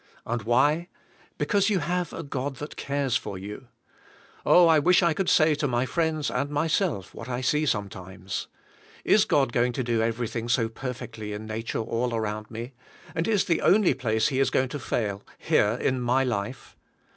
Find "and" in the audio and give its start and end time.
0.25-0.41, 6.31-6.49, 13.13-13.27